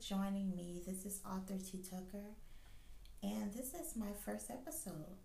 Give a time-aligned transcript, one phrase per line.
[0.00, 0.82] joining me.
[0.86, 1.78] This is author T.
[1.78, 2.34] Tucker,
[3.22, 5.16] and this is my first episode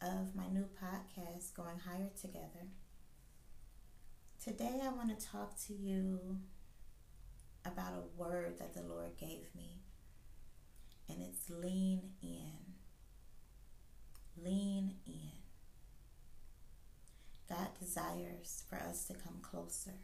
[0.00, 2.68] of my new podcast, Going Higher Together.
[4.42, 6.38] Today, I want to talk to you
[7.64, 9.80] about a word that the Lord gave me,
[11.08, 12.74] and it's lean in.
[14.42, 15.32] Lean in.
[17.48, 19.94] God desires for us to come closer.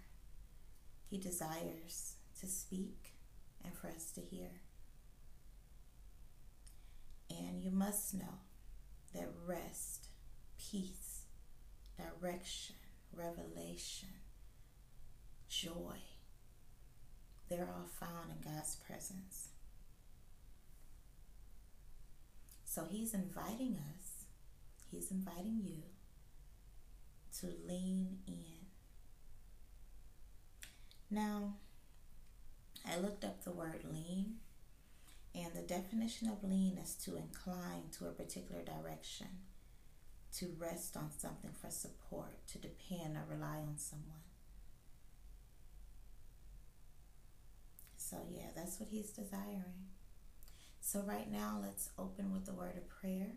[1.09, 3.02] He desires to speak
[3.65, 4.51] and for us to hear.
[7.31, 8.41] And you must know
[9.15, 10.09] that rest,
[10.59, 11.23] peace,
[11.97, 12.77] direction,
[13.15, 14.09] revelation,
[15.49, 15.99] joy,
[17.49, 19.49] they're all found in God's presence.
[22.65, 24.25] So He's inviting us,
[24.91, 25.83] He's inviting you
[27.41, 28.63] to lean in.
[31.11, 31.57] Now,
[32.91, 34.37] I looked up the word lean,
[35.35, 39.29] and the definition of lean is to incline to a particular direction,
[40.39, 44.25] to rest on something for support, to depend or rely on someone.
[47.97, 49.89] So, yeah, that's what he's desiring.
[50.81, 53.33] So, right now, let's open with the word of prayer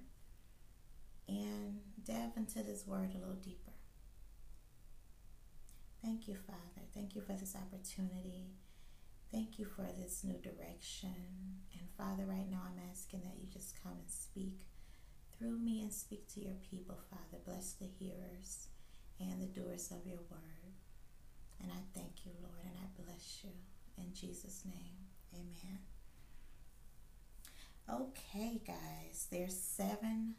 [1.27, 3.71] and delve into this word a little deeper.
[6.03, 6.85] Thank you, Father.
[6.93, 8.47] Thank you for this opportunity.
[9.35, 11.13] Thank you for this new direction.
[11.73, 14.61] And Father, right now I'm asking that you just come and speak
[15.37, 17.43] through me and speak to your people, Father.
[17.45, 18.69] Bless the hearers
[19.19, 20.71] and the doers of your word.
[21.61, 23.49] And I thank you, Lord, and I bless you.
[23.97, 24.95] In Jesus' name,
[25.33, 25.79] amen.
[27.91, 30.35] Okay, guys, there's seven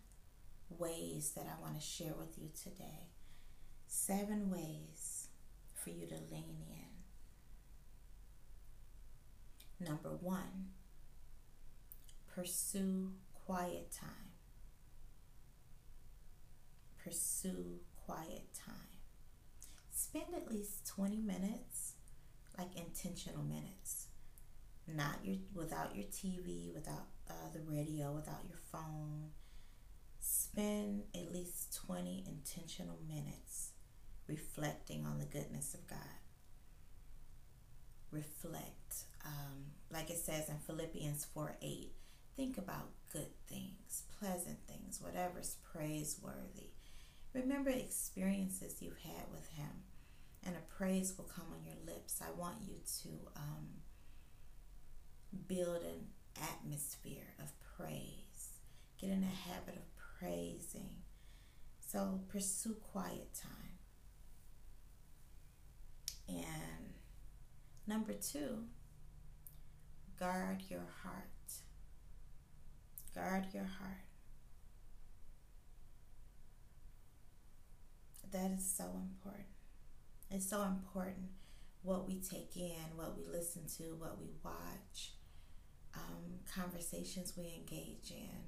[0.70, 3.11] ways that I want to share with you today.
[3.86, 5.28] Seven ways
[5.74, 6.95] for you to lean in.
[9.79, 10.70] Number one,
[12.35, 13.13] pursue
[13.45, 14.33] quiet time.
[17.03, 18.75] Pursue quiet time.
[19.91, 21.92] Spend at least 20 minutes,
[22.59, 24.07] like intentional minutes.
[24.89, 29.31] Not your without your TV, without uh, the radio, without your phone.
[30.20, 33.73] Spend at least 20 intentional minutes
[34.27, 35.98] reflecting on the goodness of God.
[38.11, 39.05] Reflect.
[39.27, 41.92] Um, like it says in Philippians 4 8,
[42.37, 46.70] think about good things, pleasant things, whatever's praiseworthy.
[47.33, 49.85] Remember experiences you've had with Him,
[50.45, 52.20] and a praise will come on your lips.
[52.23, 53.69] I want you to um,
[55.48, 56.07] build an
[56.41, 58.53] atmosphere of praise,
[59.01, 61.03] get in a habit of praising.
[61.81, 63.79] So pursue quiet time.
[66.29, 66.95] And
[67.86, 68.65] number two,
[70.19, 71.25] guard your heart.
[73.15, 74.05] Guard your heart.
[78.33, 79.47] That is so important.
[80.31, 81.31] It's so important
[81.83, 85.13] what we take in, what we listen to, what we watch,
[85.95, 88.43] um, conversations we engage in.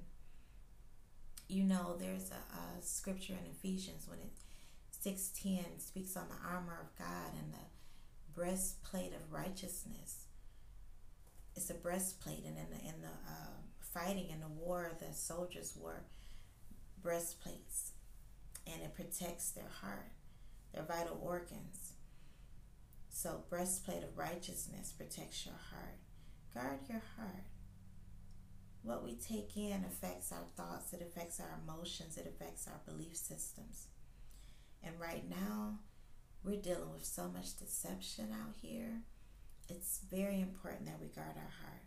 [1.47, 4.33] You know, there's a, a scripture in Ephesians when it
[5.03, 7.65] 6:10 speaks on the armor of God and the
[8.33, 10.25] breastplate of righteousness.
[11.59, 15.73] It's a breastplate, and in the in the uh, fighting in the war, the soldiers
[15.77, 16.05] wore
[17.03, 17.91] breastplates,
[18.65, 20.13] and it protects their heart,
[20.73, 21.95] their vital organs.
[23.09, 25.97] So, breastplate of righteousness protects your heart.
[26.53, 27.43] Guard your heart.
[28.81, 33.17] What we take in affects our thoughts, it affects our emotions, it affects our belief
[33.17, 33.87] systems.
[34.81, 35.79] And right now,
[36.41, 39.01] we're dealing with so much deception out here.
[40.11, 41.83] Very important that we guard our heart,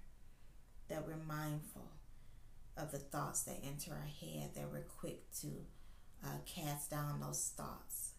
[0.88, 1.90] that we're mindful
[2.76, 5.48] of the thoughts that enter our head, that we're quick to
[6.24, 8.12] uh, cast down those thoughts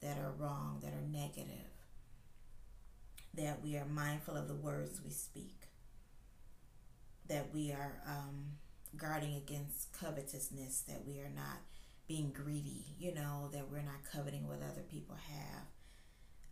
[0.00, 1.72] that are wrong, that are negative,
[3.34, 5.66] that we are mindful of the words we speak,
[7.28, 8.44] that we are um,
[8.96, 11.58] guarding against covetousness, that we are not
[12.06, 15.64] being greedy, you know, that we're not coveting what other people have.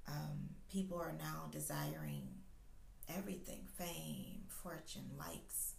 [0.08, 2.39] Um, people are now desiring
[3.18, 5.74] everything fame, fortune, likes,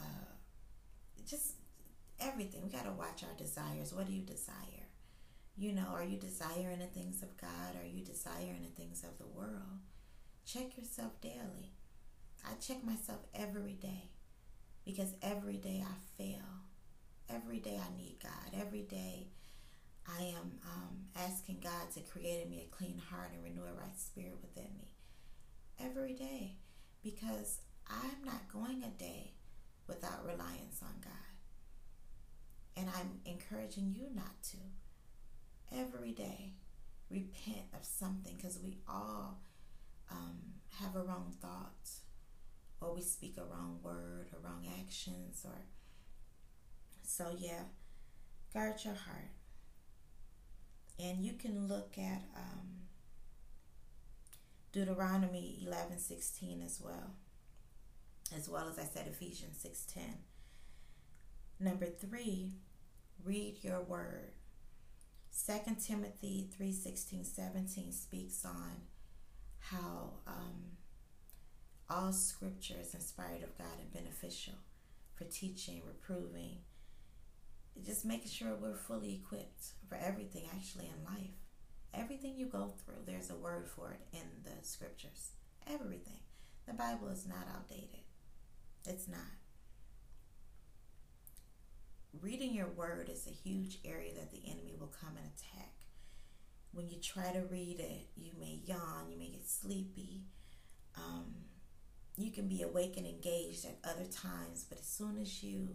[0.00, 0.34] uh,
[1.26, 1.54] just
[2.20, 2.62] everything.
[2.62, 3.92] We got to watch our desires.
[3.92, 4.88] What do you desire?
[5.56, 7.76] You know, are you desiring the things of God?
[7.80, 9.80] Are you desiring the things of the world?
[10.46, 11.72] Check yourself daily.
[12.44, 14.10] I check myself every day
[14.84, 16.62] because every day I fail
[17.34, 18.60] every day I need God.
[18.60, 19.28] Every day
[20.06, 23.72] I am um, asking God to create in me a clean heart and renew a
[23.72, 24.91] right spirit within me.
[25.84, 26.56] Every day.
[27.02, 27.58] Because
[27.88, 29.32] I'm not going a day
[29.88, 31.12] without reliance on God.
[32.76, 34.58] And I'm encouraging you not to.
[35.76, 36.52] Every day,
[37.10, 39.40] repent of something because we all
[40.10, 40.38] um,
[40.80, 41.90] have a wrong thought
[42.80, 45.58] or we speak a wrong word or wrong actions or
[47.02, 47.62] so yeah
[48.52, 49.30] guard your heart
[50.98, 52.81] and you can look at um,
[54.72, 57.14] deuteronomy 11 16 as well
[58.36, 60.02] as well as i said ephesians 6 10
[61.60, 62.52] number three
[63.24, 64.32] read your word
[65.46, 68.82] 2 timothy 3 16 17 speaks on
[69.58, 70.72] how um,
[71.88, 74.54] all scripture is inspired of God and beneficial
[75.14, 76.58] for teaching, reproving,
[77.84, 81.41] just making sure we're fully equipped for everything actually in life.
[81.94, 85.32] Everything you go through, there's a word for it in the scriptures.
[85.66, 86.20] Everything.
[86.66, 88.00] The Bible is not outdated.
[88.86, 89.20] It's not.
[92.20, 95.72] Reading your word is a huge area that the enemy will come and attack.
[96.72, 100.24] When you try to read it, you may yawn, you may get sleepy.
[100.96, 101.34] Um,
[102.16, 105.70] you can be awake and engaged at other times, but as soon as you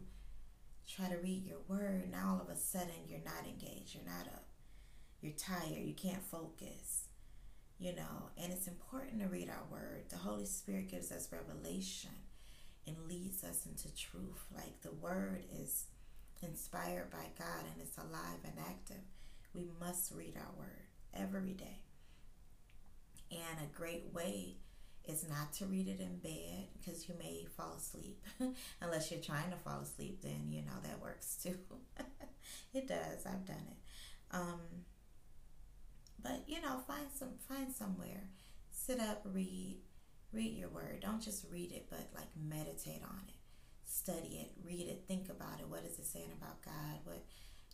[0.87, 4.27] try to read your word, now all of a sudden you're not engaged, you're not
[4.27, 4.45] up,
[5.27, 7.07] you're tired, you can't focus,
[7.79, 8.29] you know.
[8.41, 10.06] And it's important to read our word.
[10.09, 12.12] The Holy Spirit gives us revelation
[12.85, 14.45] and leads us into truth.
[14.56, 15.85] Like the word is
[16.41, 19.03] inspired by God and it's alive and active.
[19.53, 21.81] We must read our word every day.
[23.31, 24.56] And a great way
[25.03, 28.24] is not to read it in bed because you may fall asleep.
[28.81, 31.57] Unless you're trying to fall asleep, then you know that works too.
[32.74, 33.25] it does.
[33.25, 33.77] I've done it.
[34.31, 34.59] Um,
[36.27, 38.29] but you know, find some find somewhere.
[38.69, 39.77] Sit up, read,
[40.33, 41.00] read your word.
[41.01, 43.33] Don't just read it, but like meditate on it.
[43.85, 45.68] Study it, read it, think about it.
[45.68, 47.00] What is it saying about God?
[47.06, 47.24] What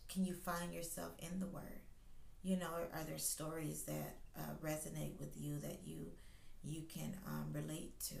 [0.08, 1.80] can you find yourself in the word?
[2.42, 6.12] You know, are there stories that uh, resonate with you that you
[6.62, 8.14] you can um, relate to.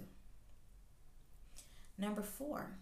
[1.96, 2.78] Number four,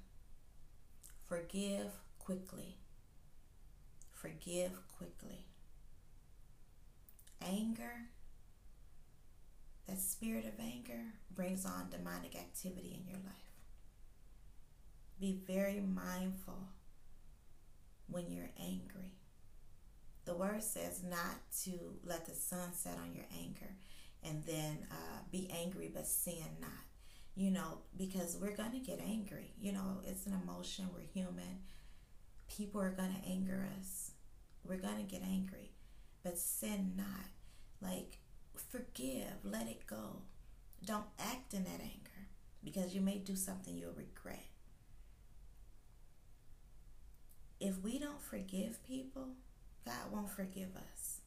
[1.29, 2.79] forgive quickly.
[4.11, 5.47] Forgive quickly.
[7.47, 8.09] Anger,
[9.89, 11.03] that spirit of anger
[11.35, 13.43] brings on demonic activity in your life.
[15.21, 16.69] Be very mindful
[18.09, 19.13] when you're angry.
[20.25, 23.75] The word says not to let the sun set on your anger
[24.25, 26.71] and then uh, be angry but sin not.
[27.35, 29.53] You know, because we're going to get angry.
[29.59, 30.89] You know, it's an emotion.
[30.95, 31.63] We're human.
[32.55, 34.13] People are going to anger us.
[34.65, 35.72] We're going to get angry.
[36.23, 37.31] But sin not.
[37.81, 38.19] Like,
[38.71, 39.45] forgive.
[39.45, 40.23] Let it go.
[40.85, 42.29] Don't act in that anger
[42.65, 44.47] because you may do something you'll regret.
[47.61, 49.29] If we don't forgive people,
[49.85, 51.21] God won't forgive us.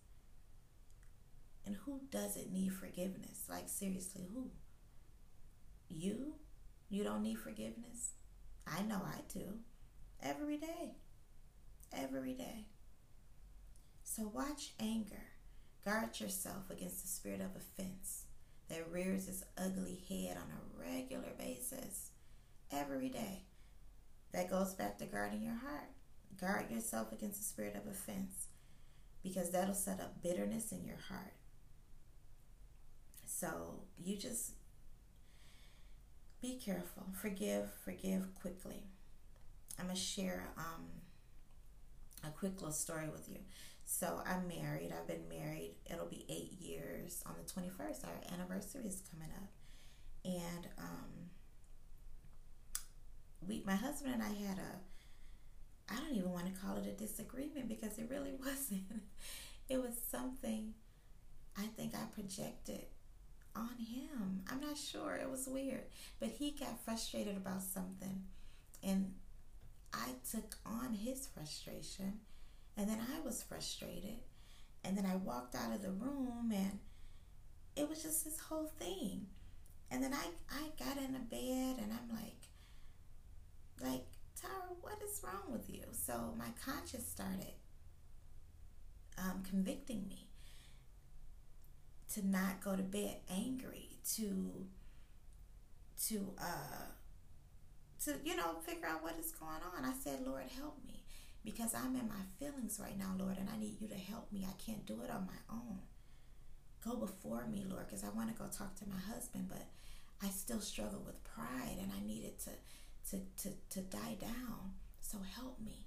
[1.66, 3.46] And who doesn't need forgiveness?
[3.50, 4.52] Like, seriously, who?
[5.90, 6.36] You?
[6.90, 8.12] You don't need forgiveness?
[8.68, 9.60] I know I do.
[10.22, 10.96] Every day.
[11.94, 12.68] Every day.
[14.16, 15.24] So watch anger.
[15.84, 18.24] Guard yourself against the spirit of offense
[18.70, 22.12] that rears its ugly head on a regular basis.
[22.72, 23.44] Every day.
[24.32, 25.90] That goes back to guarding your heart.
[26.40, 28.48] Guard yourself against the spirit of offense
[29.22, 31.34] because that'll set up bitterness in your heart.
[33.26, 34.52] So you just
[36.42, 37.08] be careful.
[37.22, 38.86] Forgive, forgive quickly.
[39.78, 40.86] I'm going to share um,
[42.24, 43.40] a quick little story with you.
[43.86, 44.92] So I'm married.
[44.92, 45.76] I've been married.
[45.90, 48.06] It'll be eight years on the 21st.
[48.06, 49.50] Our anniversary is coming up.
[50.26, 51.30] And um,
[53.48, 56.92] we, my husband and I had a, I don't even want to call it a
[56.94, 58.84] disagreement because it really wasn't.
[59.70, 60.74] it was something
[61.58, 62.86] I think I projected
[63.56, 64.42] on him.
[64.52, 65.16] I'm not sure.
[65.16, 65.84] It was weird.
[66.20, 68.24] But he got frustrated about something.
[68.84, 69.14] And
[69.94, 72.20] I took on his frustration.
[72.78, 74.20] And then I was frustrated.
[74.84, 76.80] And then I walked out of the room and
[77.76, 79.28] it was just this whole thing.
[79.92, 82.50] And then I, I got in the bed and I'm like,
[83.82, 84.06] like,
[84.40, 85.84] Tara, what is wrong with you?
[85.92, 87.54] So my conscience started
[89.18, 90.28] um, convicting me
[92.14, 94.66] to not go to bed angry, to
[96.08, 96.86] to uh
[98.04, 99.86] to you know figure out what is going on.
[99.86, 100.78] I said, Lord, help
[101.46, 104.46] because I'm in my feelings right now, Lord, and I need you to help me.
[104.48, 105.80] I can't do it on my own.
[106.84, 109.68] Go before me, Lord, because I want to go talk to my husband, but
[110.24, 112.52] I still struggle with pride and I needed to
[113.12, 114.74] to to, to die down.
[115.02, 115.86] So help me.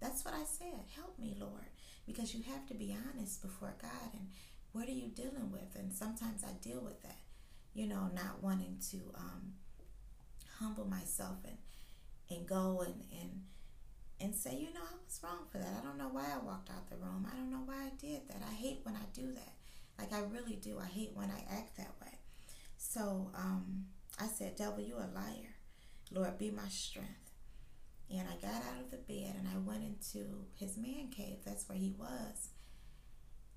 [0.00, 0.84] That's what I said.
[0.94, 1.70] Help me, Lord.
[2.06, 4.28] Because you have to be honest before God and
[4.72, 5.74] what are you dealing with?
[5.74, 7.18] And sometimes I deal with that.
[7.74, 9.54] You know, not wanting to um,
[10.58, 11.56] humble myself and
[12.30, 13.42] and go and and
[14.20, 15.80] and say, you know, I was wrong for that.
[15.80, 17.26] I don't know why I walked out the room.
[17.30, 18.42] I don't know why I did that.
[18.48, 19.52] I hate when I do that.
[19.98, 20.78] Like I really do.
[20.82, 22.18] I hate when I act that way.
[22.76, 23.86] So um,
[24.20, 25.56] I said, Devil, you a liar.
[26.10, 27.10] Lord, be my strength.
[28.10, 31.38] And I got out of the bed and I went into his man cave.
[31.44, 32.50] That's where he was.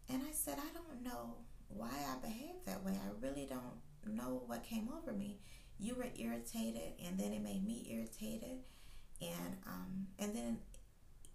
[0.09, 1.35] And I said, I don't know
[1.67, 2.93] why I behaved that way.
[2.93, 5.39] I really don't know what came over me.
[5.77, 8.63] You were irritated, and then it made me irritated,
[9.21, 10.57] and um, and then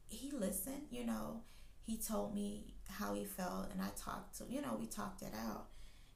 [0.09, 0.89] he listened.
[0.91, 1.43] You know,
[1.83, 5.33] he told me how he felt, and I talked to you know we talked it
[5.35, 5.67] out,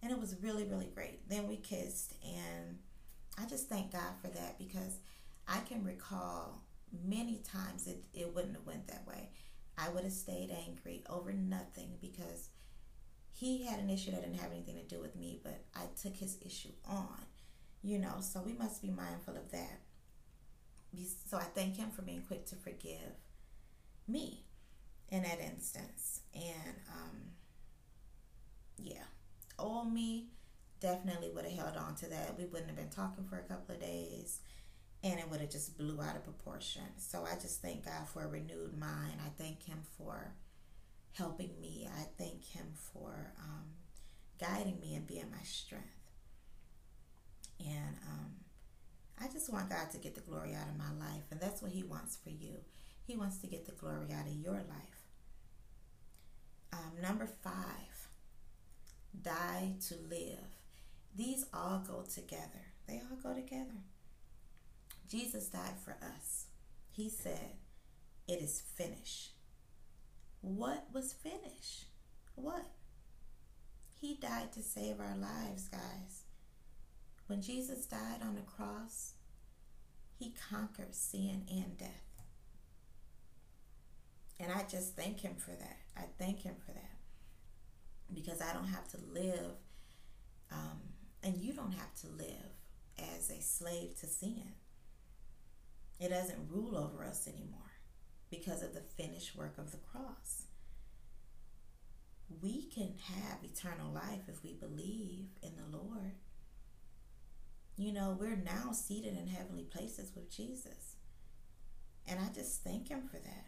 [0.02, 1.28] and it was really really great.
[1.28, 2.78] Then we kissed, and
[3.38, 4.98] I just thank God for that because
[5.46, 6.62] I can recall
[7.04, 9.30] many times it, it wouldn't have went that way.
[9.76, 12.48] I would have stayed angry over nothing because
[13.32, 16.16] he had an issue that didn't have anything to do with me, but I took
[16.16, 17.24] his issue on,
[17.82, 19.80] you know, so we must be mindful of that.
[21.26, 23.16] So I thank him for being quick to forgive
[24.06, 24.44] me
[25.10, 26.20] in that instance.
[26.34, 27.16] And um,
[28.78, 29.04] yeah,
[29.58, 30.26] old me
[30.80, 32.36] definitely would have held on to that.
[32.38, 34.40] We wouldn't have been talking for a couple of days
[35.02, 36.82] and it would have just blew out of proportion.
[36.96, 39.20] So I just thank God for a renewed mind.
[39.24, 40.32] I thank Him for
[41.12, 41.88] helping me.
[41.88, 43.64] I thank Him for um,
[44.40, 45.86] guiding me and being my strength.
[47.60, 48.32] And um,
[49.20, 51.72] I just want God to get the glory out of my life, and that's what
[51.72, 52.58] He wants for you.
[53.06, 55.02] He wants to get the glory out of your life.
[56.72, 58.08] Um, number five,
[59.22, 60.58] die to live.
[61.16, 62.66] These all go together.
[62.86, 63.82] They all go together.
[65.10, 66.46] Jesus died for us.
[66.92, 67.56] He said,
[68.28, 69.32] It is finished.
[70.40, 71.86] What was finished?
[72.34, 72.66] What?
[73.94, 76.22] He died to save our lives, guys.
[77.28, 79.12] When Jesus died on the cross,
[80.18, 82.24] he conquered sin and death.
[84.40, 85.78] And I just thank him for that.
[85.94, 86.96] I thank him for that.
[88.14, 89.56] Because I don't have to live,
[90.50, 90.80] um,
[91.22, 92.56] and you don't have to live
[92.98, 94.54] as a slave to sin.
[96.00, 97.58] It doesn't rule over us anymore
[98.30, 100.44] because of the finished work of the cross.
[102.40, 106.14] We can have eternal life if we believe in the Lord.
[107.78, 110.96] You know, we're now seated in heavenly places with Jesus.
[112.08, 113.46] And I just thank Him for that.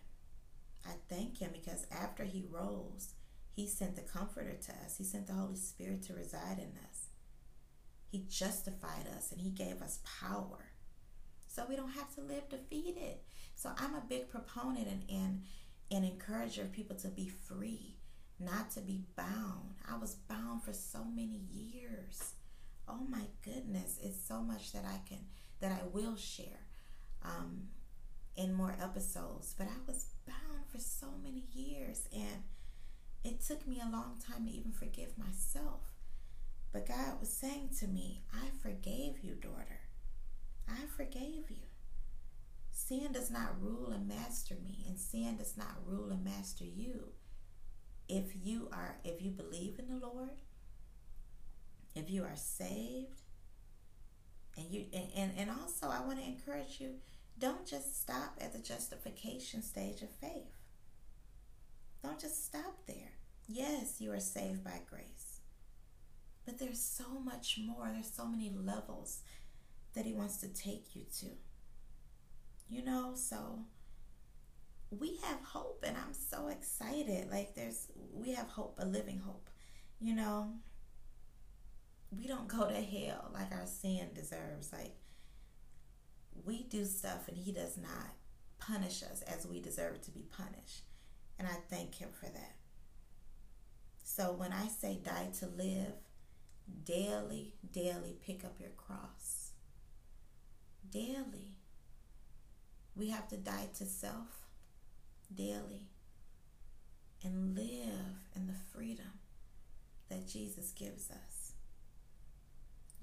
[0.86, 3.14] I thank Him because after He rose,
[3.56, 7.08] He sent the Comforter to us, He sent the Holy Spirit to reside in us.
[8.08, 10.70] He justified us and He gave us power
[11.48, 13.16] so we don't have to live defeated.
[13.56, 15.42] So I'm a big proponent and, and
[15.90, 17.96] an encourager of people to be free,
[18.38, 19.74] not to be bound.
[19.90, 22.34] I was bound for so many years.
[22.90, 25.18] Oh my goodness, it's so much that I can
[25.60, 26.66] that I will share
[27.22, 27.68] um,
[28.36, 29.54] in more episodes.
[29.56, 32.42] But I was bound for so many years, and
[33.22, 35.80] it took me a long time to even forgive myself.
[36.72, 39.80] But God was saying to me, I forgave you, daughter.
[40.68, 41.66] I forgave you.
[42.70, 47.08] Sin does not rule and master me, and sin does not rule and master you.
[48.08, 50.30] If you are, if you believe in the Lord,
[51.94, 53.22] if you are saved,
[54.56, 56.94] and you and, and, also I want to encourage you,
[57.38, 60.52] don't just stop at the justification stage of faith.
[62.02, 63.12] Don't just stop there.
[63.46, 65.40] Yes, you are saved by grace.
[66.46, 67.90] But there's so much more.
[67.92, 69.20] There's so many levels
[69.94, 71.26] that He wants to take you to.
[72.68, 73.64] You know, so
[74.90, 77.30] we have hope, and I'm so excited.
[77.30, 79.48] Like, there's, we have hope, a living hope.
[80.00, 80.54] You know,
[82.16, 84.72] we don't go to hell like our sin deserves.
[84.72, 84.96] Like,
[86.44, 88.14] we do stuff, and He does not
[88.58, 90.82] punish us as we deserve to be punished.
[91.38, 92.56] And I thank Him for that.
[94.02, 95.92] So when I say die to live,
[96.84, 99.40] daily, daily pick up your cross
[100.90, 101.56] daily.
[102.96, 104.46] We have to die to self
[105.32, 105.88] daily
[107.22, 109.20] and live in the freedom
[110.08, 111.39] that Jesus gives us.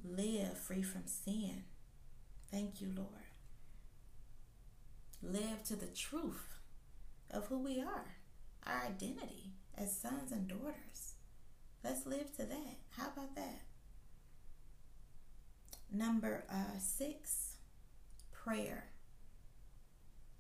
[0.04, 1.64] Live free from sin.
[2.52, 3.10] Thank you, Lord.
[5.22, 6.60] Live to the truth
[7.32, 8.16] of who we are,
[8.66, 11.14] our identity as sons and daughters.
[11.84, 12.78] Let's live to that.
[12.98, 13.62] How about that?
[15.92, 17.58] Number uh, six,
[18.32, 18.90] prayer.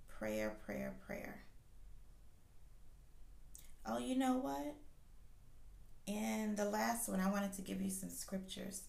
[0.07, 1.43] Prayer, prayer, prayer.
[3.85, 4.75] Oh, you know what?
[6.07, 8.83] And the last one, I wanted to give you some scriptures.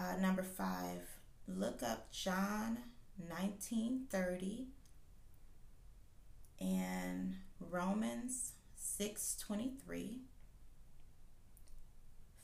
[0.00, 1.02] Uh, number five,
[1.46, 2.78] look up John
[3.28, 4.68] 1930
[6.58, 10.20] and Romans 623.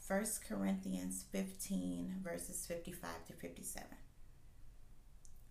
[0.06, 3.88] 1 Corinthians 15, verses 55 to 57.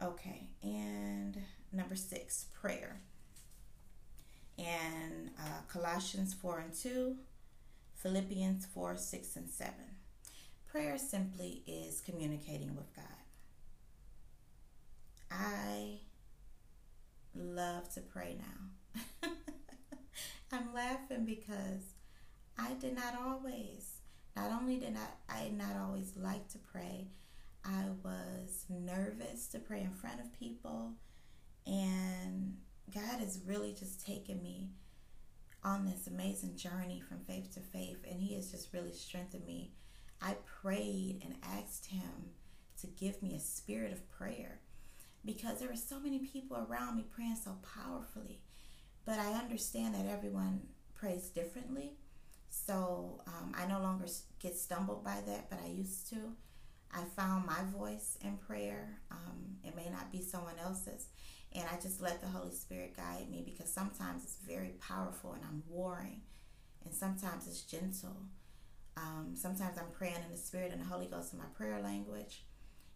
[0.01, 1.41] Okay, and
[1.73, 3.01] number six, prayer.
[4.59, 7.15] And uh, Colossians 4 and 2,
[7.95, 9.73] Philippians 4, 6 and 7.
[10.75, 13.05] Prayer simply is communicating with God.
[15.31, 15.99] I
[17.33, 19.29] love to pray now.
[20.51, 21.93] I'm laughing because
[22.59, 24.01] I did not always.
[24.35, 27.07] Not only did I, I not always like to pray,
[27.63, 30.91] I was nervous to pray in front of people.
[31.65, 32.57] And
[32.93, 34.71] God has really just taken me
[35.63, 39.71] on this amazing journey from faith to faith, and He has just really strengthened me.
[40.21, 42.31] I prayed and asked Him
[42.81, 44.59] to give me a spirit of prayer
[45.25, 48.41] because there were so many people around me praying so powerfully.
[49.05, 50.61] But I understand that everyone
[50.93, 51.93] prays differently.
[52.49, 54.05] So um, I no longer
[54.39, 56.17] get stumbled by that, but I used to.
[56.93, 58.99] I found my voice in prayer.
[59.11, 61.07] Um, it may not be someone else's.
[61.53, 65.43] And I just let the Holy Spirit guide me because sometimes it's very powerful and
[65.43, 66.21] I'm warring.
[66.83, 68.17] And sometimes it's gentle.
[68.97, 72.43] Um, sometimes I'm praying in the Spirit and the Holy Ghost in my prayer language.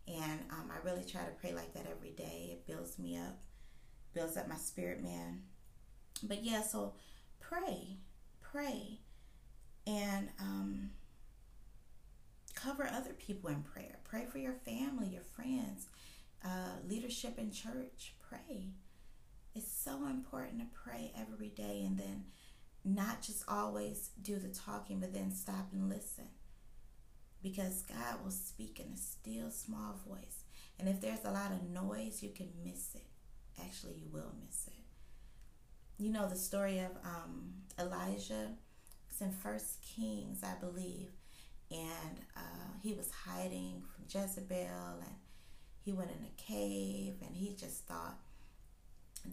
[0.07, 2.49] And um, I really try to pray like that every day.
[2.51, 3.39] It builds me up,
[4.13, 5.43] builds up my spirit, man.
[6.23, 6.93] But yeah, so
[7.39, 7.97] pray,
[8.41, 8.99] pray,
[9.85, 10.89] and um,
[12.55, 13.99] cover other people in prayer.
[14.03, 15.87] Pray for your family, your friends,
[16.43, 18.15] uh, leadership in church.
[18.27, 18.71] Pray.
[19.55, 22.25] It's so important to pray every day and then
[22.95, 26.27] not just always do the talking, but then stop and listen
[27.41, 30.43] because God will speak in a still small voice.
[30.79, 33.05] And if there's a lot of noise, you can miss it.
[33.61, 34.73] Actually, you will miss it.
[35.97, 38.51] You know the story of um, Elijah.
[39.09, 41.09] It's in First Kings, I believe,
[41.71, 45.15] and uh, he was hiding from Jezebel, and
[45.83, 48.17] he went in a cave, and he just thought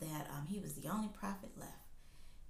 [0.01, 1.86] that um, he was the only prophet left.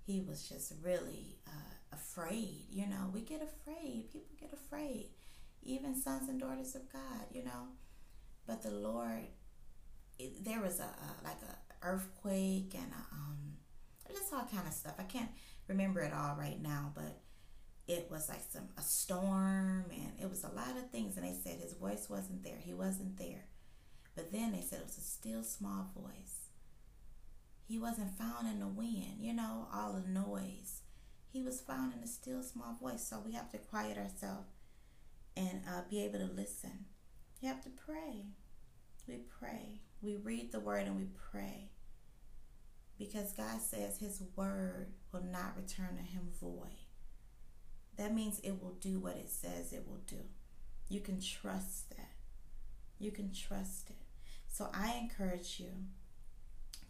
[0.07, 2.67] He was just really uh, afraid.
[2.71, 4.11] You know, we get afraid.
[4.13, 5.09] People get afraid
[5.67, 7.69] even sons and daughters of God, you know.
[8.47, 9.27] But the Lord,
[10.19, 13.57] it, there was a, a, like a earthquake and a, um,
[14.09, 14.95] just all kind of stuff.
[14.99, 15.31] I can't
[15.69, 17.21] remember it all right now, but
[17.89, 21.17] it was like some a storm and it was a lot of things.
[21.17, 22.59] And they said his voice wasn't there.
[22.59, 23.47] He wasn't there.
[24.15, 26.46] But then they said it was a still small voice.
[27.67, 30.83] He wasn't found in the wind, you know, all the noise.
[31.33, 33.07] He was found in a still small voice.
[33.07, 34.49] So we have to quiet ourselves
[35.37, 36.87] and uh, be able to listen.
[37.41, 38.27] You have to pray.
[39.09, 39.81] We pray.
[40.01, 41.73] We read the word and we pray.
[42.99, 46.87] Because God says his word will not return to him void.
[47.99, 50.23] That means it will do what it says it will do.
[50.89, 52.13] You can trust that.
[52.99, 53.97] You can trust it.
[54.49, 55.71] So I encourage you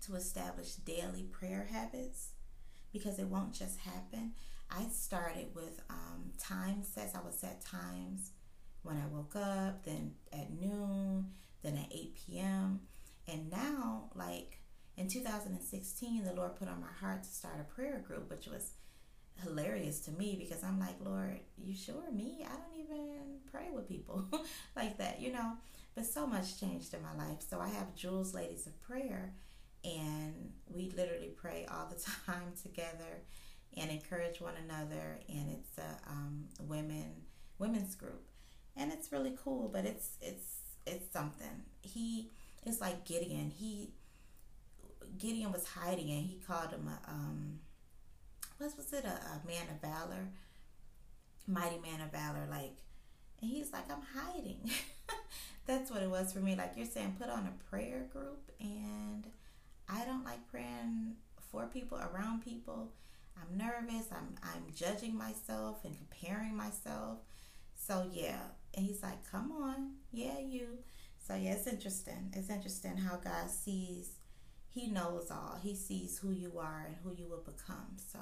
[0.06, 2.30] to establish daily prayer habits
[2.92, 4.32] because it won't just happen.
[4.70, 7.14] I started with um, time sets.
[7.14, 8.30] I would set times
[8.82, 11.26] when I woke up, then at noon,
[11.62, 12.80] then at 8 p.m.
[13.28, 14.60] And now, like
[14.96, 18.72] in 2016, the Lord put on my heart to start a prayer group, which was
[19.42, 22.46] hilarious to me because I'm like, Lord, you sure me?
[22.46, 24.24] I don't even pray with people
[24.76, 25.52] like that, you know?
[25.94, 27.38] But so much changed in my life.
[27.48, 29.34] So I have Jules Ladies of Prayer,
[29.86, 33.22] and we literally pray all the time together
[33.76, 35.20] and encourage one another.
[35.28, 37.12] And it's a um, women
[37.58, 38.26] women's group
[38.76, 39.68] and it's really cool.
[39.72, 41.64] But it's it's it's something.
[41.82, 42.30] He
[42.64, 43.50] is like Gideon.
[43.56, 43.90] He
[45.18, 47.60] Gideon was hiding, and he called him a um,
[48.58, 49.04] what was it?
[49.04, 50.28] A, a man of valor,
[51.46, 52.46] mighty man of valor.
[52.50, 52.76] Like,
[53.40, 54.70] and he's like, I'm hiding.
[55.66, 56.54] That's what it was for me.
[56.54, 59.26] Like you're saying, put on a prayer group, and
[59.88, 61.14] I don't like praying
[61.50, 62.92] for people around people.
[63.40, 64.08] I'm nervous.
[64.10, 67.18] I'm I'm judging myself and comparing myself.
[67.76, 68.40] So yeah,
[68.74, 70.78] and he's like, "Come on, yeah, you."
[71.26, 72.32] So yeah, it's interesting.
[72.34, 74.10] It's interesting how God sees.
[74.68, 75.58] He knows all.
[75.62, 77.96] He sees who you are and who you will become.
[78.12, 78.18] So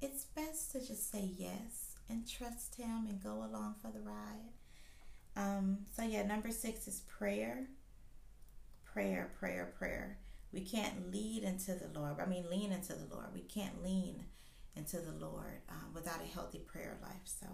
[0.00, 4.52] it's best to just say yes and trust Him and go along for the ride.
[5.36, 7.66] Um, so yeah, number six is prayer.
[8.84, 10.18] Prayer, prayer, prayer.
[10.52, 12.20] We can't lead into the Lord.
[12.20, 13.26] I mean, lean into the Lord.
[13.34, 14.24] We can't lean
[14.76, 17.24] into the Lord um, without a healthy prayer life.
[17.24, 17.46] So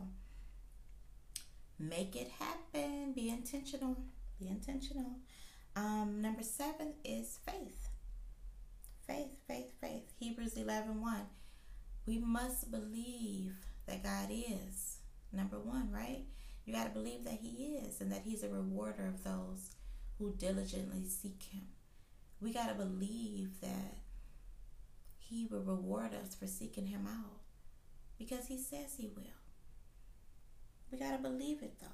[1.79, 3.13] make it happen.
[3.15, 3.97] Be intentional.
[4.39, 5.17] Be intentional.
[5.77, 7.89] Um, number seven is faith.
[9.07, 10.13] Faith, faith, faith.
[10.19, 11.15] Hebrews 11 1.
[12.07, 13.55] We must believe
[13.87, 14.99] that God is.
[15.33, 16.25] Number one, right?
[16.65, 19.71] You got to believe that He is and that He's a rewarder of those
[20.19, 21.63] who diligently seek Him.
[22.41, 23.99] We got to believe that
[25.19, 27.41] He will reward us for seeking Him out
[28.19, 29.23] because He says He will.
[30.91, 31.87] We got to believe it though.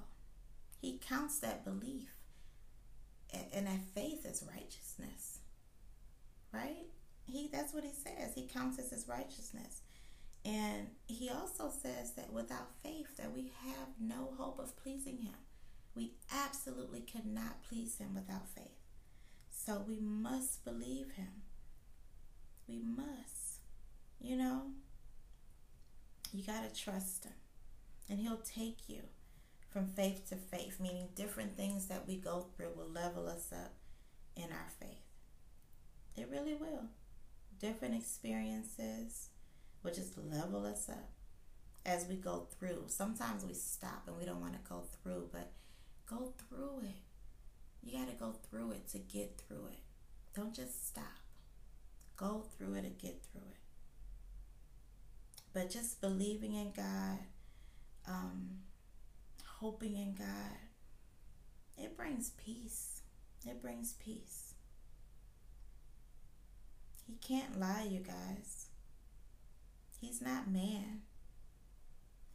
[0.80, 2.08] He counts that belief.
[3.52, 5.38] And that faith as righteousness.
[6.52, 6.86] Right?
[7.24, 8.34] He that's what he says.
[8.34, 9.82] He counts as his righteousness.
[10.44, 15.34] And he also says that without faith that we have no hope of pleasing him.
[15.94, 18.79] We absolutely cannot please him without faith.
[19.64, 21.42] So we must believe him.
[22.66, 23.60] We must.
[24.18, 24.62] You know,
[26.32, 27.34] you got to trust him.
[28.08, 29.02] And he'll take you
[29.70, 33.74] from faith to faith, meaning different things that we go through will level us up
[34.34, 35.04] in our faith.
[36.16, 36.88] It really will.
[37.60, 39.28] Different experiences
[39.82, 41.10] will just level us up
[41.84, 42.84] as we go through.
[42.86, 45.52] Sometimes we stop and we don't want to go through, but
[46.08, 47.09] go through it.
[47.82, 49.80] You got to go through it to get through it.
[50.34, 51.04] Don't just stop.
[52.16, 53.56] Go through it and get through it.
[55.52, 57.18] But just believing in God,
[58.06, 58.50] um,
[59.44, 60.58] hoping in God,
[61.76, 63.02] it brings peace.
[63.46, 64.54] It brings peace.
[67.06, 68.66] He can't lie, you guys.
[70.00, 71.02] He's not man.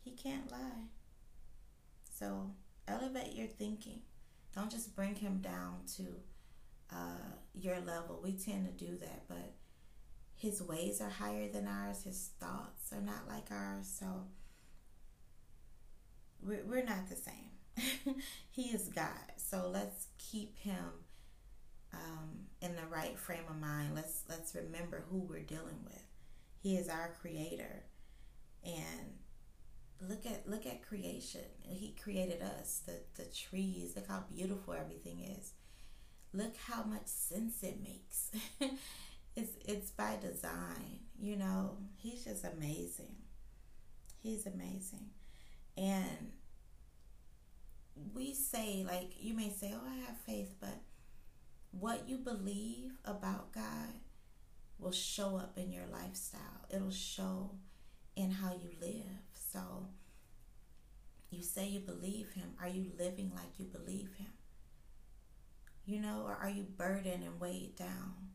[0.03, 0.89] He can't lie.
[2.12, 2.51] So
[2.88, 4.01] elevate your thinking.
[4.56, 6.04] Don't just bring him down to
[6.91, 8.22] uh, your level.
[8.24, 9.54] We tend to do that, but
[10.36, 12.04] his ways are higher than ours.
[12.04, 13.94] His thoughts are not like ours.
[14.00, 14.06] So
[16.41, 18.15] we're, we're not the same.
[18.50, 19.34] he is God.
[19.38, 20.86] So let's keep him
[21.94, 22.30] um,
[22.62, 23.96] in the right frame of mind.
[23.96, 26.04] Let's let's remember who we're dealing with.
[26.62, 27.84] He is our creator.
[28.65, 29.20] And
[30.01, 31.41] look at look at creation.
[31.62, 33.93] He created us, the, the trees.
[33.95, 35.53] Look how beautiful everything is.
[36.34, 38.31] Look how much sense it makes.
[39.36, 41.77] it's it's by design, you know.
[41.97, 43.15] He's just amazing.
[44.21, 45.10] He's amazing.
[45.77, 46.31] And
[48.13, 50.81] we say like you may say, "Oh, I have faith," but
[51.71, 53.93] what you believe about God
[54.79, 56.65] will show up in your lifestyle.
[56.69, 57.51] It'll show
[58.15, 59.25] in how you live.
[59.56, 59.88] So
[61.30, 62.52] you say you believe him.
[62.62, 64.34] Are you living like you believe him?
[65.86, 68.32] You know, or are you burdened and weighed down?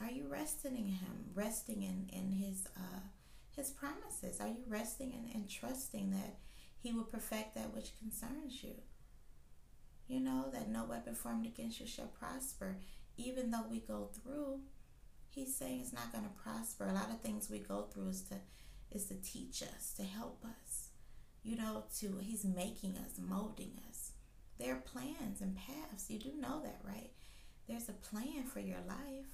[0.00, 3.00] Are you resting in him, resting in, in his uh,
[3.56, 4.38] his promises?
[4.40, 6.36] Are you resting and, and trusting that
[6.78, 8.74] he will perfect that which concerns you?
[10.08, 12.76] You know, that no weapon formed against you shall prosper,
[13.16, 14.60] even though we go through
[15.30, 16.86] He's saying it's not going to prosper.
[16.88, 18.36] A lot of things we go through is to
[18.92, 20.88] is to teach us, to help us.
[21.42, 24.12] You know, to he's making us, molding us.
[24.58, 26.10] There are plans and paths.
[26.10, 27.10] You do know that, right?
[27.68, 29.26] There's a plan for your life.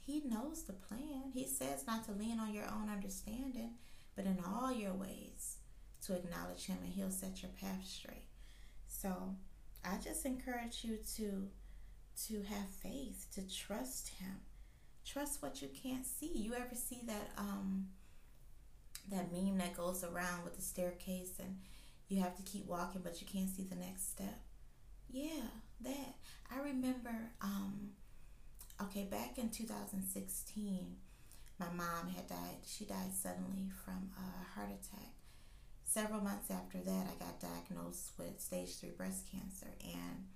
[0.00, 1.30] He knows the plan.
[1.34, 3.74] He says not to lean on your own understanding,
[4.16, 5.56] but in all your ways
[6.06, 8.28] to acknowledge him and he'll set your path straight.
[8.86, 9.36] So
[9.84, 11.48] I just encourage you to
[12.26, 14.40] to have faith, to trust him
[15.04, 16.30] trust what you can't see.
[16.34, 17.86] You ever see that um
[19.10, 21.58] that meme that goes around with the staircase and
[22.08, 24.40] you have to keep walking but you can't see the next step?
[25.10, 25.48] Yeah,
[25.82, 26.14] that.
[26.50, 27.90] I remember um
[28.80, 30.96] okay, back in 2016,
[31.58, 32.58] my mom had died.
[32.66, 35.12] She died suddenly from a heart attack.
[35.84, 40.26] Several months after that, I got diagnosed with stage 3 breast cancer and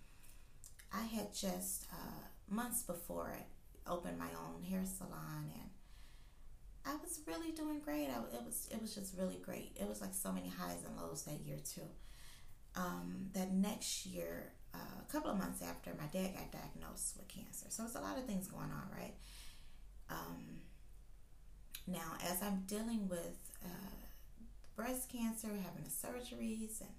[0.93, 3.47] I had just uh, months before it
[3.87, 5.71] opened my own hair salon and
[6.87, 8.09] I was really doing great.
[8.09, 9.77] I, it was it was just really great.
[9.79, 11.89] It was like so many highs and lows that year too.
[12.77, 17.27] Um, that next year, uh, a couple of months after, my dad got diagnosed with
[17.27, 17.67] cancer.
[17.71, 19.15] So it's a lot of things going on, right?
[20.11, 20.61] Um,
[21.87, 23.97] now, as I'm dealing with uh,
[24.77, 26.91] breast cancer, having the surgeries, and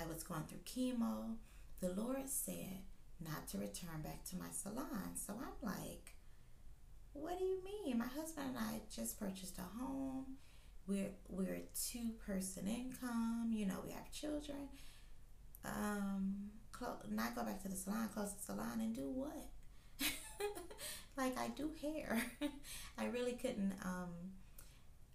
[0.00, 1.36] I was going through chemo,
[1.80, 2.82] the Lord said,
[3.20, 5.14] not to return back to my salon.
[5.16, 6.13] So I'm like,
[7.14, 7.98] what do you mean?
[7.98, 10.36] My husband and I just purchased a home.
[10.86, 14.68] We're we're two person income, you know, we have children.
[15.64, 19.48] um, clo- not go back to the salon, close the salon, and do what?
[21.16, 22.22] like I do hair.
[22.98, 23.74] I really couldn't.
[23.84, 24.10] Um,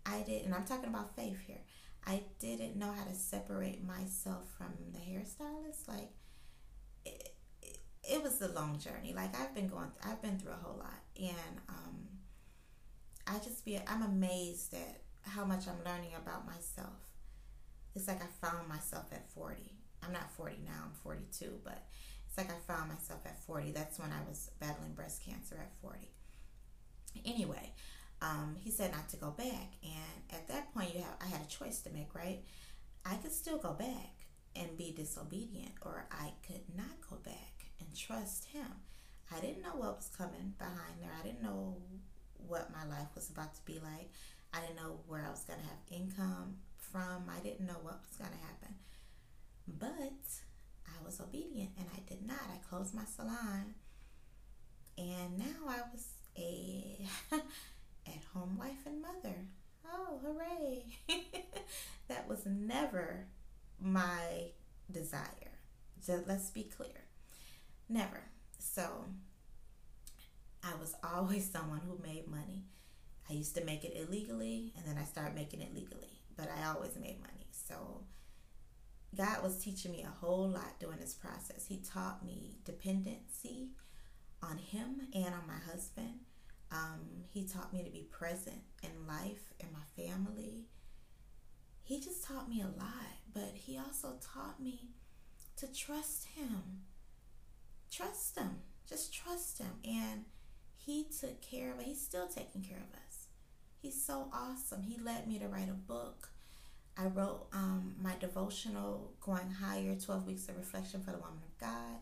[0.06, 1.62] I did, and I'm talking about faith here.
[2.06, 5.88] I didn't know how to separate myself from the hairstylist.
[5.88, 6.12] Like
[8.10, 9.14] it, was a long journey.
[9.16, 12.08] Like I've been going, I've been through a whole lot, and um,
[13.28, 16.94] I just be, I'm amazed at how much I'm learning about myself.
[17.96, 19.62] It's like I found myself at 40.
[20.04, 21.84] I'm not 40 now, I'm 42, but
[22.28, 23.72] it's like I found myself at 40.
[23.72, 26.10] That's when I was battling breast cancer at 40.
[27.26, 27.74] Anyway,
[28.22, 31.42] um, he said not to go back, and at that point, you have I had
[31.42, 32.14] a choice to make.
[32.14, 32.40] Right,
[33.06, 37.89] I could still go back and be disobedient, or I could not go back and
[38.00, 38.68] trust him.
[39.36, 41.12] I didn't know what was coming behind there.
[41.18, 41.78] I didn't know
[42.48, 44.10] what my life was about to be like.
[44.54, 47.26] I didn't know where I was going to have income from.
[47.30, 48.76] I didn't know what was going to happen.
[49.68, 50.14] But
[50.88, 52.42] I was obedient and I did not.
[52.52, 53.76] I closed my salon.
[54.98, 56.08] And now I was
[56.38, 57.06] a
[58.08, 59.36] at home wife and mother.
[59.86, 60.86] Oh, hooray!
[62.08, 63.28] that was never
[63.80, 64.52] my
[64.92, 65.52] desire.
[66.02, 67.09] So let's be clear.
[67.90, 68.22] Never.
[68.60, 69.06] So
[70.64, 72.66] I was always someone who made money.
[73.30, 76.68] I used to make it illegally and then I started making it legally, but I
[76.70, 77.48] always made money.
[77.52, 78.04] So
[79.16, 81.66] God was teaching me a whole lot during this process.
[81.68, 83.70] He taught me dependency
[84.42, 86.20] on Him and on my husband.
[86.72, 90.66] Um, he taught me to be present in life and my family.
[91.84, 94.92] He just taught me a lot, but He also taught me
[95.58, 96.84] to trust Him.
[97.92, 98.60] Trust Him.
[98.88, 99.80] Just trust Him.
[99.84, 100.26] And
[100.78, 101.86] He took care of it.
[101.86, 103.28] He's still taking care of us.
[103.82, 104.84] He's so awesome.
[104.84, 106.30] He led me to write a book.
[106.98, 111.58] I wrote um, my devotional, Going Higher 12 Weeks of Reflection for the Woman of
[111.58, 112.02] God.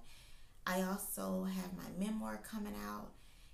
[0.65, 3.11] I also have my memoir coming out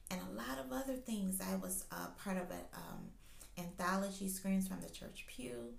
[0.09, 1.41] and a lot of other things.
[1.41, 3.09] I was uh, part of an um,
[3.57, 5.73] anthology, Screams from the Church Pew.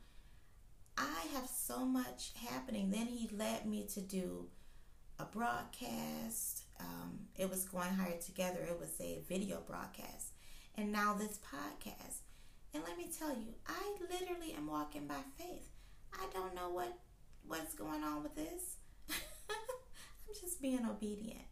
[0.98, 2.90] I have so much happening.
[2.90, 4.48] Then he led me to do
[5.18, 6.64] a broadcast.
[6.81, 10.33] Um, it was Going Higher Together, it was a video broadcast.
[10.77, 12.18] And now this podcast.
[12.72, 15.68] And let me tell you, I literally am walking by faith.
[16.12, 16.98] I don't know what
[17.46, 18.77] what's going on with this.
[19.09, 21.44] I'm just being obedient.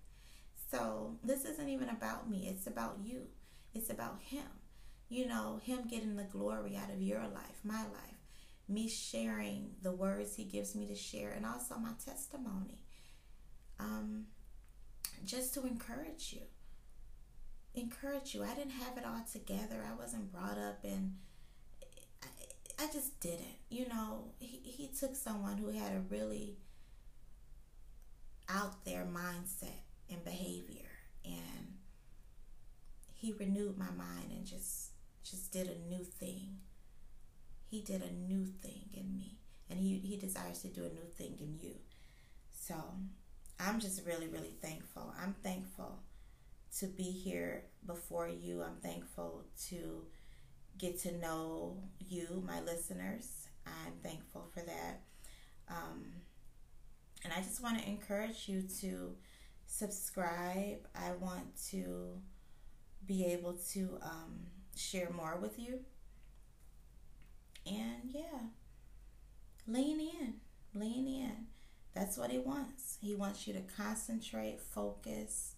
[0.70, 2.48] So this isn't even about me.
[2.48, 3.27] It's about you.
[3.75, 4.46] It's about him.
[5.09, 8.22] You know, him getting the glory out of your life, my life.
[8.68, 12.82] Me sharing the words he gives me to share and also my testimony.
[13.83, 14.27] Um,
[15.25, 16.42] just to encourage you
[17.75, 18.42] encourage you.
[18.42, 19.85] I didn't have it all together.
[19.88, 21.14] I wasn't brought up in.
[22.23, 23.59] I, I just didn't.
[23.71, 26.59] You know, he, he took someone who had a really
[28.49, 30.88] out there mindset and behavior
[31.25, 31.79] and
[33.14, 34.90] he renewed my mind and just
[35.25, 36.59] just did a new thing
[37.71, 39.38] he did a new thing in me
[39.71, 41.77] and he, he desires to do a new thing in you
[42.51, 42.75] so
[43.62, 45.98] i'm just really really thankful i'm thankful
[46.79, 48.62] to be here before you.
[48.62, 50.03] I'm thankful to
[50.79, 53.48] get to know you, my listeners.
[53.66, 55.03] I'm thankful for that.
[55.68, 56.12] Um,
[57.25, 59.14] and I just want to encourage you to
[59.66, 60.88] subscribe.
[60.94, 62.20] I want to
[63.07, 65.81] be able to um, share more with you.
[67.66, 68.48] And yeah,
[69.66, 70.35] lean in,
[70.75, 71.46] lean in.
[71.94, 72.98] That's what he wants.
[73.00, 75.55] He wants you to concentrate, focus,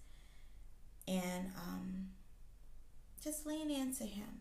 [1.07, 2.09] and um,
[3.23, 4.41] just lean into him.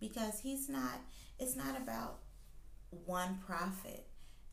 [0.00, 1.00] Because he's not
[1.38, 2.18] it's not about
[2.90, 4.06] one prophet.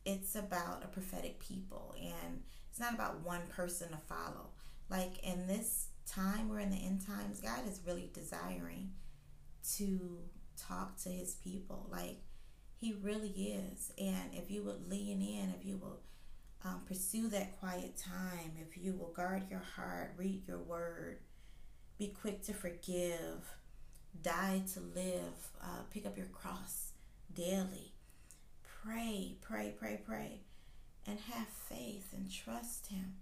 [0.06, 1.96] It's about a prophetic people.
[2.00, 4.52] And it's not about one person to follow.
[4.90, 8.90] Like in this time we're in the end times god is really desiring
[9.76, 10.20] to
[10.56, 11.88] talk to his people.
[11.92, 12.22] Like
[12.76, 13.92] he really is.
[13.98, 16.00] And if you would lean in if you will
[16.66, 21.20] um, pursue that quiet time if you will guard your heart read your word
[22.00, 23.58] be quick to forgive,
[24.24, 26.94] die to live, uh, pick up your cross
[27.36, 27.92] daily.
[28.64, 30.40] Pray, pray, pray, pray,
[31.06, 33.16] and have faith and trust Him.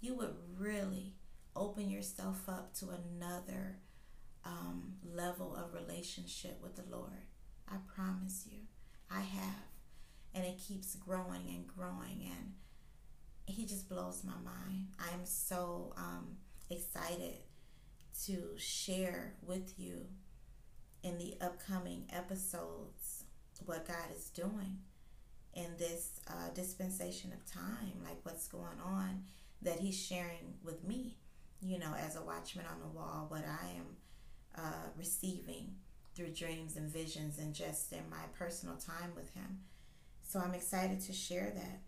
[0.00, 1.14] You would really
[1.54, 3.78] open yourself up to another
[4.44, 7.26] um, level of relationship with the Lord.
[7.68, 8.58] I promise you,
[9.08, 9.71] I have.
[10.34, 12.52] And it keeps growing and growing, and
[13.46, 14.88] He just blows my mind.
[14.98, 16.36] I'm so um,
[16.70, 17.34] excited
[18.26, 20.06] to share with you
[21.02, 23.24] in the upcoming episodes
[23.66, 24.78] what God is doing.
[25.54, 29.24] in this uh, dispensation of time, like what's going on
[29.62, 31.16] that He's sharing with me,
[31.60, 33.96] you know, as a watchman on the wall, what I am
[34.56, 35.74] uh, receiving
[36.14, 39.60] through dreams and visions and just in my personal time with Him.
[40.32, 41.80] So I'm excited to share that.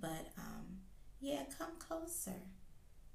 [0.00, 0.78] But um,
[1.20, 2.36] yeah, come closer.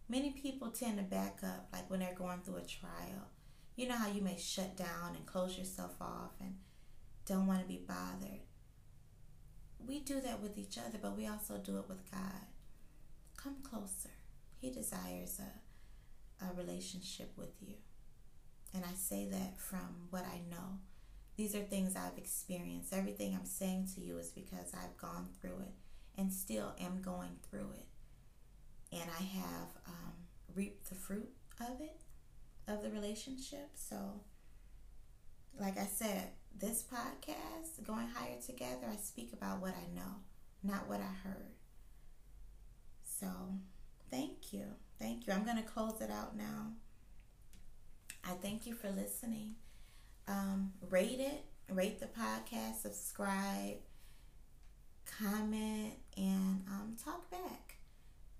[0.09, 3.29] Many people tend to back up, like when they're going through a trial.
[3.77, 6.55] You know how you may shut down and close yourself off and
[7.25, 8.41] don't want to be bothered.
[9.87, 12.43] We do that with each other, but we also do it with God.
[13.37, 14.09] Come closer.
[14.59, 17.75] He desires a, a relationship with you.
[18.73, 20.79] And I say that from what I know.
[21.39, 22.91] These are things I've experienced.
[22.91, 25.73] Everything I'm saying to you is because I've gone through it
[26.17, 27.85] and still am going through it.
[28.91, 30.13] And I have um,
[30.53, 31.29] reaped the fruit
[31.61, 32.01] of it,
[32.67, 33.69] of the relationship.
[33.73, 34.19] So,
[35.57, 40.15] like I said, this podcast, Going Higher Together, I speak about what I know,
[40.61, 41.53] not what I heard.
[43.05, 43.27] So,
[44.11, 44.65] thank you.
[44.99, 45.31] Thank you.
[45.31, 46.73] I'm going to close it out now.
[48.25, 49.55] I thank you for listening.
[50.29, 53.77] Um, rate it, rate the podcast, subscribe,
[55.17, 57.77] comment, and um, talk back.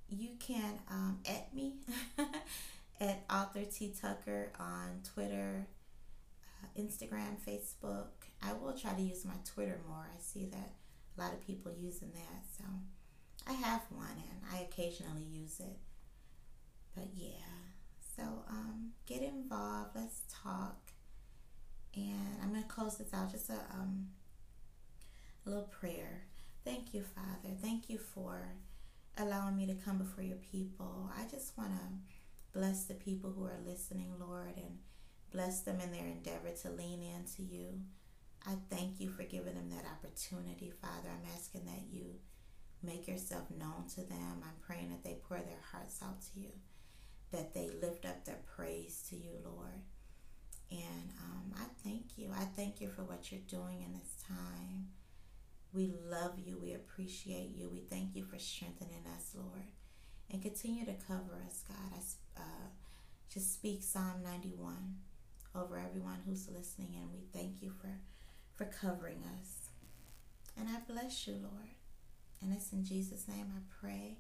[0.08, 1.74] You can um, at me
[3.02, 5.68] at author T Tucker on Twitter,
[6.64, 8.08] uh, Instagram, Facebook.
[8.44, 10.06] I will try to use my Twitter more.
[10.16, 10.74] I see that
[11.18, 12.66] a lot of people using that, so
[13.48, 15.78] I have one and I occasionally use it.
[16.96, 17.30] But yeah,
[18.16, 19.96] so um, get involved.
[19.96, 20.92] Let's talk.
[22.08, 23.32] And I'm gonna close this out.
[23.32, 24.08] Just a um,
[25.46, 26.24] a little prayer.
[26.64, 27.56] Thank you, Father.
[27.62, 28.50] Thank you for
[29.18, 31.10] allowing me to come before your people.
[31.18, 34.80] I just want to bless the people who are listening, Lord, and
[35.32, 37.82] bless them in their endeavor to lean into you.
[38.48, 41.10] I thank you for giving them that opportunity, Father.
[41.10, 42.16] I'm asking that you
[42.82, 44.42] make yourself known to them.
[44.44, 46.52] I'm praying that they pour their hearts out to you,
[47.32, 49.82] that they lift up their praise to you, Lord.
[50.72, 52.32] And um, I thank you.
[52.36, 54.90] I thank you for what you're doing in this time.
[55.74, 56.58] We love you.
[56.62, 57.70] We appreciate you.
[57.70, 59.72] We thank you for strengthening us, Lord.
[60.32, 61.78] And continue to cover us, God.
[62.38, 62.68] I uh,
[63.34, 64.76] just speak Psalm 91
[65.56, 68.00] over everyone who's listening, and we thank you for,
[68.56, 69.70] for covering us.
[70.58, 71.70] And I bless you, Lord.
[72.42, 74.18] And it's in Jesus' name I pray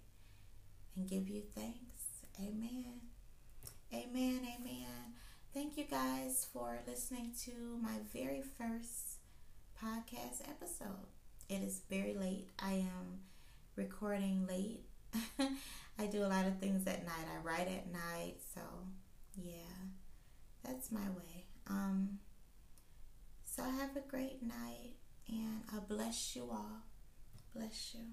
[0.95, 2.23] and give you thanks.
[2.39, 3.01] Amen.
[3.93, 4.41] Amen.
[4.59, 5.13] Amen.
[5.53, 9.17] Thank you guys for listening to my very first
[9.83, 11.07] podcast episode.
[11.49, 12.49] It is very late.
[12.59, 13.21] I am
[13.75, 14.81] recording late.
[15.99, 17.25] I do a lot of things at night.
[17.33, 18.61] I write at night, so
[19.35, 19.87] yeah,
[20.63, 21.45] that's my way.
[21.67, 22.19] Um,
[23.43, 24.93] so have a great night,
[25.27, 26.83] and I bless you all.
[27.55, 28.05] Bless you.